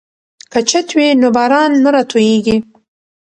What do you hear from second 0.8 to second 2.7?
وي نو باران نه راتوییږي.